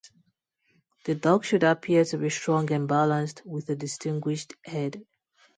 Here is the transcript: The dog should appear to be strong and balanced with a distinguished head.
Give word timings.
The 1.05 1.13
dog 1.13 1.45
should 1.45 1.61
appear 1.63 2.03
to 2.05 2.17
be 2.17 2.31
strong 2.31 2.71
and 2.73 2.87
balanced 2.87 3.43
with 3.45 3.69
a 3.69 3.75
distinguished 3.75 4.55
head. 4.65 5.05